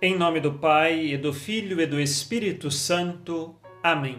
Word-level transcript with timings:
Em 0.00 0.14
nome 0.14 0.38
do 0.40 0.52
Pai, 0.52 1.06
e 1.06 1.16
do 1.16 1.32
Filho 1.32 1.80
e 1.80 1.86
do 1.86 1.98
Espírito 1.98 2.70
Santo. 2.70 3.56
Amém. 3.82 4.18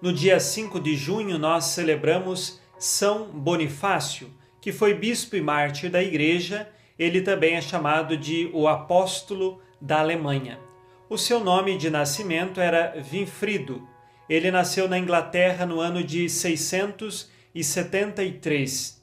No 0.00 0.10
dia 0.10 0.40
5 0.40 0.80
de 0.80 0.96
junho, 0.96 1.38
nós 1.38 1.66
celebramos 1.66 2.58
São 2.78 3.26
Bonifácio, 3.26 4.30
que 4.58 4.72
foi 4.72 4.94
bispo 4.94 5.36
e 5.36 5.42
mártir 5.42 5.90
da 5.90 6.02
Igreja. 6.02 6.66
Ele 6.98 7.20
também 7.20 7.56
é 7.56 7.60
chamado 7.60 8.16
de 8.16 8.48
o 8.54 8.66
Apóstolo 8.66 9.60
da 9.78 10.00
Alemanha. 10.00 10.58
O 11.10 11.18
seu 11.18 11.40
nome 11.40 11.76
de 11.76 11.90
nascimento 11.90 12.58
era 12.58 12.98
Winfrido. 12.98 13.86
Ele 14.30 14.50
nasceu 14.50 14.88
na 14.88 14.98
Inglaterra 14.98 15.66
no 15.66 15.78
ano 15.78 16.02
de 16.02 16.26
673. 16.26 19.02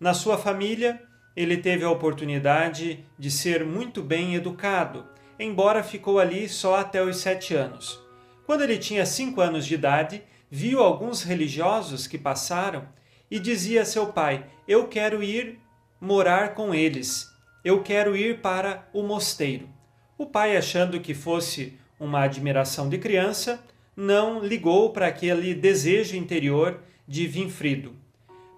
Na 0.00 0.12
sua 0.12 0.36
família, 0.36 1.00
ele 1.36 1.56
teve 1.56 1.84
a 1.84 1.90
oportunidade 1.90 3.04
de 3.16 3.30
ser 3.30 3.64
muito 3.64 4.02
bem 4.02 4.34
educado 4.34 5.14
embora 5.38 5.82
ficou 5.82 6.18
ali 6.18 6.48
só 6.48 6.76
até 6.76 7.02
os 7.02 7.18
sete 7.18 7.54
anos. 7.54 8.00
Quando 8.44 8.62
ele 8.62 8.78
tinha 8.78 9.04
cinco 9.04 9.40
anos 9.40 9.66
de 9.66 9.74
idade, 9.74 10.22
viu 10.50 10.80
alguns 10.80 11.22
religiosos 11.22 12.06
que 12.06 12.16
passaram 12.16 12.86
e 13.30 13.38
dizia 13.38 13.82
a 13.82 13.84
seu 13.84 14.08
pai: 14.08 14.46
Eu 14.66 14.88
quero 14.88 15.22
ir 15.22 15.58
morar 16.00 16.54
com 16.54 16.74
eles, 16.74 17.28
eu 17.64 17.82
quero 17.82 18.16
ir 18.16 18.40
para 18.40 18.88
o 18.92 19.02
mosteiro. 19.02 19.68
O 20.16 20.26
pai, 20.26 20.56
achando 20.56 21.00
que 21.00 21.12
fosse 21.12 21.78
uma 21.98 22.22
admiração 22.22 22.88
de 22.88 22.98
criança, 22.98 23.62
não 23.96 24.40
ligou 24.40 24.90
para 24.90 25.06
aquele 25.06 25.54
desejo 25.54 26.16
interior 26.16 26.80
de 27.08 27.26
Vinfrido. 27.26 27.94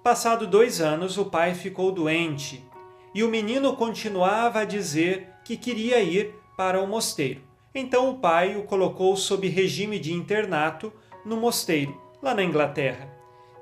Passado 0.02 0.46
dois 0.46 0.80
anos, 0.80 1.18
o 1.18 1.26
pai 1.26 1.54
ficou 1.54 1.92
doente 1.92 2.64
e 3.14 3.22
o 3.22 3.28
menino 3.28 3.74
continuava 3.76 4.60
a 4.60 4.64
dizer 4.64 5.28
que 5.44 5.56
queria 5.56 6.00
ir 6.00 6.34
para 6.58 6.82
o 6.82 6.88
mosteiro. 6.88 7.40
Então 7.72 8.10
o 8.10 8.18
pai 8.18 8.56
o 8.56 8.64
colocou 8.64 9.16
sob 9.16 9.46
regime 9.46 9.96
de 9.96 10.12
internato 10.12 10.92
no 11.24 11.36
mosteiro, 11.36 11.96
lá 12.20 12.34
na 12.34 12.42
Inglaterra. 12.42 13.08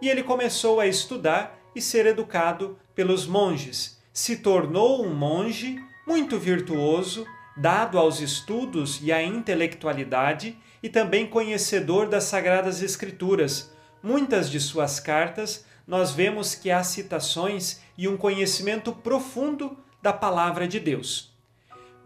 E 0.00 0.08
ele 0.08 0.22
começou 0.22 0.80
a 0.80 0.86
estudar 0.86 1.58
e 1.74 1.80
ser 1.82 2.06
educado 2.06 2.78
pelos 2.94 3.26
monges. 3.26 4.00
Se 4.14 4.38
tornou 4.38 5.04
um 5.04 5.14
monge 5.14 5.78
muito 6.06 6.38
virtuoso, 6.38 7.26
dado 7.54 7.98
aos 7.98 8.20
estudos 8.20 8.98
e 9.02 9.12
à 9.12 9.22
intelectualidade 9.22 10.56
e 10.82 10.88
também 10.88 11.26
conhecedor 11.26 12.08
das 12.08 12.24
Sagradas 12.24 12.80
Escrituras. 12.80 13.74
Muitas 14.02 14.50
de 14.50 14.58
suas 14.58 14.98
cartas 15.00 15.66
nós 15.86 16.12
vemos 16.12 16.54
que 16.54 16.70
há 16.70 16.82
citações 16.82 17.82
e 17.98 18.08
um 18.08 18.16
conhecimento 18.16 18.90
profundo 18.90 19.76
da 20.00 20.14
palavra 20.14 20.66
de 20.66 20.80
Deus. 20.80 21.35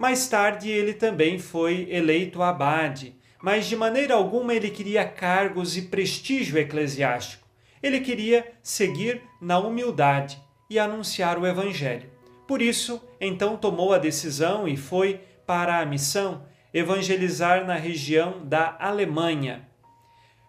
Mais 0.01 0.27
tarde 0.29 0.71
ele 0.71 0.95
também 0.95 1.39
foi 1.39 1.87
eleito 1.91 2.43
abade, 2.43 3.15
mas 3.43 3.67
de 3.67 3.77
maneira 3.77 4.15
alguma 4.15 4.55
ele 4.55 4.71
queria 4.71 5.07
cargos 5.07 5.77
e 5.77 5.83
prestígio 5.83 6.57
eclesiástico. 6.57 7.47
Ele 7.83 8.01
queria 8.01 8.51
seguir 8.63 9.21
na 9.43 9.59
humildade 9.59 10.41
e 10.71 10.79
anunciar 10.79 11.39
o 11.39 11.47
evangelho. 11.47 12.09
Por 12.49 12.63
isso, 12.63 12.99
então 13.21 13.59
tomou 13.59 13.93
a 13.93 13.99
decisão 13.99 14.67
e 14.67 14.75
foi 14.75 15.21
para 15.47 15.81
a 15.81 15.85
missão 15.85 16.47
evangelizar 16.73 17.67
na 17.67 17.75
região 17.75 18.41
da 18.43 18.79
Alemanha. 18.81 19.69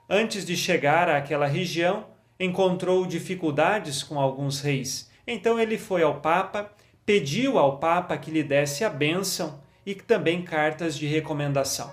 Antes 0.10 0.46
de 0.46 0.56
chegar 0.56 1.10
àquela 1.10 1.46
região, 1.46 2.06
encontrou 2.40 3.06
dificuldades 3.06 4.02
com 4.02 4.18
alguns 4.18 4.62
reis. 4.62 5.12
Então 5.28 5.60
ele 5.60 5.78
foi 5.78 6.04
ao 6.04 6.22
Papa 6.22 6.72
pediu 7.06 7.58
ao 7.58 7.78
Papa 7.78 8.18
que 8.18 8.32
lhe 8.32 8.44
desse 8.44 8.84
a 8.84 8.90
bênção 8.90 9.62
e 9.86 9.96
também 9.96 10.42
cartas 10.42 10.98
de 10.98 11.06
recomendação. 11.06 11.92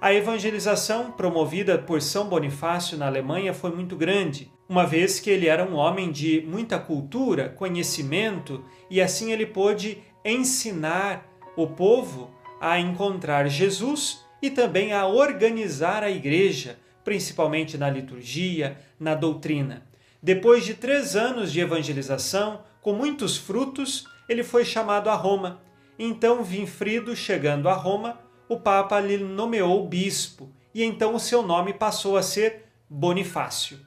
A 0.00 0.12
evangelização 0.12 1.12
promovida 1.12 1.78
por 1.78 2.02
São 2.02 2.26
Bonifácio 2.26 2.98
na 2.98 3.06
Alemanha 3.06 3.54
foi 3.54 3.70
muito 3.70 3.94
grande, 3.94 4.50
uma 4.68 4.84
vez 4.84 5.20
que 5.20 5.30
ele 5.30 5.46
era 5.46 5.64
um 5.64 5.74
homem 5.74 6.10
de 6.10 6.44
muita 6.46 6.78
cultura, 6.78 7.48
conhecimento 7.48 8.64
e 8.90 9.00
assim 9.00 9.30
ele 9.32 9.46
pôde 9.46 9.98
ensinar 10.24 11.26
o 11.56 11.66
povo 11.66 12.30
a 12.60 12.80
encontrar 12.80 13.48
Jesus 13.48 14.24
e 14.40 14.50
também 14.50 14.92
a 14.92 15.06
organizar 15.06 16.02
a 16.02 16.10
igreja, 16.10 16.78
principalmente 17.04 17.78
na 17.78 17.88
liturgia, 17.88 18.76
na 18.98 19.14
doutrina. 19.14 19.86
Depois 20.20 20.64
de 20.64 20.74
três 20.74 21.14
anos 21.14 21.52
de 21.52 21.60
evangelização, 21.60 22.62
com 22.80 22.92
muitos 22.92 23.36
frutos, 23.36 24.06
ele 24.32 24.42
foi 24.42 24.64
chamado 24.64 25.08
a 25.08 25.14
Roma. 25.14 25.62
Então, 25.98 26.42
Vinfrido, 26.42 27.14
chegando 27.14 27.68
a 27.68 27.74
Roma, 27.74 28.18
o 28.48 28.58
Papa 28.58 28.98
lhe 28.98 29.18
nomeou 29.18 29.86
bispo, 29.86 30.50
e 30.74 30.82
então 30.82 31.14
o 31.14 31.20
seu 31.20 31.42
nome 31.42 31.72
passou 31.72 32.16
a 32.16 32.22
ser 32.22 32.64
Bonifácio. 32.88 33.78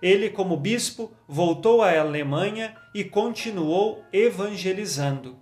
Ele, 0.00 0.28
como 0.28 0.56
bispo, 0.56 1.10
voltou 1.26 1.82
à 1.82 1.98
Alemanha 1.98 2.76
e 2.94 3.02
continuou 3.02 4.04
evangelizando. 4.12 5.38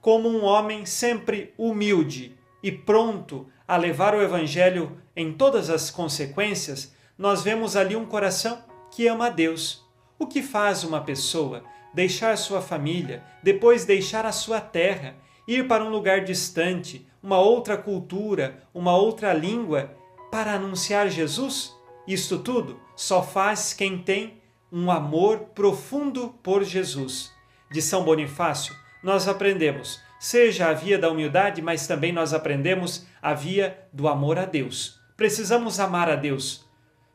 Como 0.00 0.28
um 0.28 0.44
homem 0.44 0.84
sempre 0.84 1.54
humilde 1.56 2.36
e 2.62 2.70
pronto 2.70 3.46
a 3.66 3.76
levar 3.76 4.14
o 4.14 4.22
evangelho 4.22 4.98
em 5.16 5.32
todas 5.32 5.70
as 5.70 5.90
consequências, 5.90 6.94
nós 7.16 7.42
vemos 7.42 7.76
ali 7.76 7.96
um 7.96 8.04
coração 8.04 8.62
que 8.90 9.06
ama 9.06 9.26
a 9.26 9.30
Deus. 9.30 9.82
O 10.18 10.26
que 10.26 10.42
faz 10.42 10.84
uma 10.84 11.00
pessoa 11.00 11.64
deixar 11.94 12.36
sua 12.36 12.60
família, 12.62 13.22
depois 13.42 13.84
deixar 13.84 14.24
a 14.26 14.32
sua 14.32 14.60
terra, 14.60 15.14
ir 15.46 15.66
para 15.66 15.84
um 15.84 15.88
lugar 15.88 16.24
distante, 16.24 17.06
uma 17.22 17.38
outra 17.38 17.76
cultura, 17.76 18.62
uma 18.74 18.96
outra 18.96 19.32
língua, 19.32 19.94
para 20.30 20.54
anunciar 20.54 21.08
Jesus? 21.08 21.74
Isto 22.06 22.38
tudo 22.38 22.80
só 22.96 23.22
faz 23.22 23.72
quem 23.72 23.98
tem 23.98 24.42
um 24.70 24.90
amor 24.90 25.50
profundo 25.54 26.34
por 26.42 26.64
Jesus. 26.64 27.30
De 27.70 27.80
São 27.80 28.04
Bonifácio, 28.04 28.74
nós 29.02 29.28
aprendemos, 29.28 30.00
seja 30.18 30.68
a 30.68 30.72
via 30.72 30.98
da 30.98 31.10
humildade, 31.10 31.60
mas 31.62 31.86
também 31.86 32.12
nós 32.12 32.32
aprendemos 32.34 33.06
a 33.20 33.34
via 33.34 33.86
do 33.92 34.08
amor 34.08 34.38
a 34.38 34.44
Deus. 34.44 35.00
Precisamos 35.16 35.78
amar 35.78 36.10
a 36.10 36.16
Deus. 36.16 36.66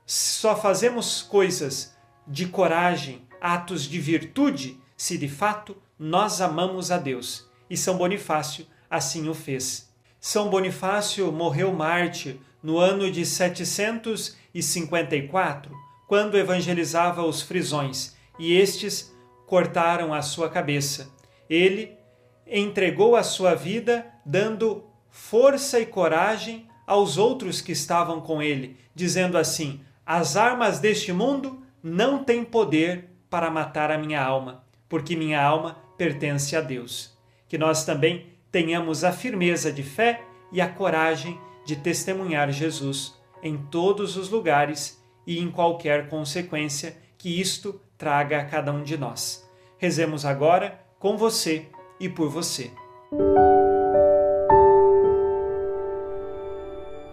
Só 0.06 0.56
fazemos 0.56 1.22
coisas 1.22 1.98
de 2.28 2.48
coragem, 2.48 3.27
atos 3.42 3.84
de 3.84 4.00
virtude 4.00 4.80
se 4.96 5.18
de 5.18 5.28
fato 5.28 5.76
nós 5.98 6.42
amamos 6.42 6.92
a 6.92 6.98
Deus. 6.98 7.48
E 7.70 7.78
São 7.78 7.98
Bonifácio 7.98 8.66
assim 8.90 9.28
o 9.30 9.34
fez. 9.34 9.88
São 10.20 10.50
Bonifácio 10.50 11.32
morreu 11.32 11.72
mártir 11.72 12.42
no 12.62 12.78
ano 12.78 13.10
de 13.12 13.26
754, 13.26 15.74
quando 16.08 16.38
evangelizava 16.38 17.24
os 17.24 17.42
frisões, 17.42 18.16
e 18.40 18.54
estes 18.54 19.12
cortaram 19.46 20.14
a 20.14 20.22
sua 20.22 20.50
cabeça. 20.50 21.10
Ele 21.50 21.98
entregou 22.46 23.16
a 23.16 23.24
sua 23.24 23.56
vida 23.56 24.06
dando 24.26 24.84
força 25.10 25.80
e 25.80 25.86
coragem 25.86 26.68
aos 26.86 27.18
outros 27.18 27.62
que 27.62 27.72
estavam 27.72 28.20
com 28.22 28.42
ele, 28.42 28.76
dizendo 28.96 29.38
assim: 29.38 29.80
As 30.06 30.36
armas 30.36 30.80
deste 30.80 31.14
mundo 31.14 31.64
não 31.84 32.24
têm 32.24 32.44
poder 32.44 33.10
para 33.38 33.52
matar 33.52 33.92
a 33.92 34.00
minha 34.00 34.20
alma, 34.20 34.64
porque 34.90 35.16
minha 35.16 35.40
alma 35.40 35.78
pertence 35.96 36.56
a 36.56 36.60
Deus. 36.60 37.16
Que 37.48 37.56
nós 37.56 37.86
também 37.86 38.26
tenhamos 38.52 39.04
a 39.04 39.12
firmeza 39.12 39.72
de 39.72 39.84
fé 39.84 40.24
e 40.52 40.60
a 40.60 40.68
coragem 40.68 41.40
de 41.64 41.76
testemunhar 41.76 42.52
Jesus 42.52 43.14
em 43.44 43.56
todos 43.56 44.18
os 44.18 44.32
lugares 44.32 45.00
e 45.28 45.38
em 45.38 45.52
qualquer 45.52 46.10
consequência 46.10 46.98
que 47.16 47.40
isto 47.40 47.80
traga 47.96 48.40
a 48.40 48.46
cada 48.46 48.74
um 48.74 48.82
de 48.82 48.98
nós. 48.98 49.48
Rezemos 49.78 50.26
agora 50.26 50.84
com 50.98 51.16
você 51.16 51.68
e 52.00 52.10
por 52.10 52.32
você. 52.32 52.72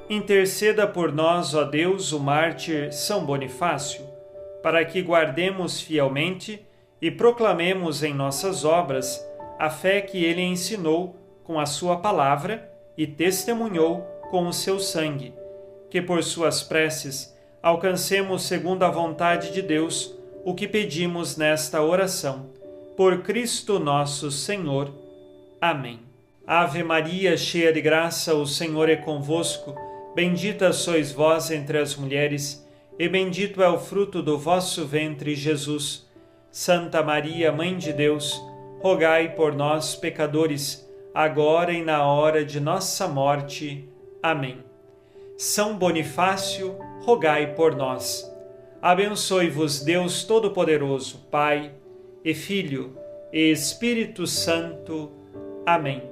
Interceda 0.09 0.87
por 0.87 1.12
nós, 1.12 1.55
ó 1.55 1.65
Deus, 1.65 2.12
o 2.12 2.19
mártir 2.19 2.94
São 2.94 3.26
Bonifácio 3.26 4.13
para 4.64 4.82
que 4.82 5.02
guardemos 5.02 5.78
fielmente 5.78 6.66
e 6.99 7.11
proclamemos 7.11 8.02
em 8.02 8.14
nossas 8.14 8.64
obras 8.64 9.22
a 9.58 9.69
fé 9.69 10.00
que 10.00 10.25
ele 10.25 10.40
ensinou 10.40 11.14
com 11.44 11.61
a 11.61 11.66
sua 11.66 11.99
palavra 11.99 12.72
e 12.96 13.06
testemunhou 13.06 14.00
com 14.31 14.46
o 14.46 14.55
seu 14.55 14.81
sangue, 14.81 15.34
que 15.90 16.00
por 16.00 16.25
suas 16.25 16.62
preces 16.62 17.37
alcancemos 17.62 18.44
segundo 18.44 18.84
a 18.84 18.90
vontade 18.90 19.52
de 19.52 19.61
Deus 19.61 20.16
o 20.46 20.55
que 20.55 20.66
pedimos 20.66 21.37
nesta 21.37 21.82
oração. 21.82 22.46
Por 22.96 23.19
Cristo 23.19 23.78
nosso 23.78 24.31
Senhor. 24.31 24.90
Amém. 25.61 26.00
Ave 26.46 26.82
Maria, 26.82 27.37
cheia 27.37 27.70
de 27.70 27.82
graça, 27.82 28.34
o 28.34 28.46
Senhor 28.46 28.88
é 28.88 28.96
convosco. 28.96 29.75
Bendita 30.14 30.72
sois 30.72 31.12
vós 31.12 31.50
entre 31.50 31.76
as 31.76 31.94
mulheres 31.94 32.63
e 32.99 33.08
bendito 33.08 33.62
é 33.62 33.69
o 33.69 33.79
fruto 33.79 34.23
do 34.23 34.38
vosso 34.38 34.85
ventre, 34.85 35.35
Jesus. 35.35 36.08
Santa 36.50 37.02
Maria, 37.02 37.50
Mãe 37.50 37.76
de 37.76 37.93
Deus, 37.93 38.41
rogai 38.81 39.35
por 39.35 39.52
nós, 39.55 39.96
pecadores, 39.96 40.88
agora 41.12 41.73
e 41.73 41.82
na 41.82 42.06
hora 42.06 42.44
de 42.44 42.61
nossa 42.61 43.08
morte. 43.08 43.88
Amém. 44.23 44.58
São 45.37 45.76
Bonifácio, 45.76 46.76
rogai 47.02 47.55
por 47.55 47.75
nós. 47.75 48.31
Abençoe-vos 48.81 49.82
Deus 49.82 50.23
Todo-Poderoso, 50.23 51.26
Pai 51.31 51.73
e 52.25 52.35
Filho 52.35 52.97
e 53.32 53.50
Espírito 53.50 54.26
Santo. 54.26 55.11
Amém. 55.67 56.02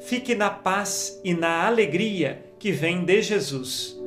Fique 0.00 0.34
na 0.34 0.50
paz 0.50 1.20
e 1.22 1.32
na 1.32 1.66
alegria 1.66 2.44
que 2.58 2.72
vem 2.72 3.04
de 3.04 3.22
Jesus. 3.22 4.03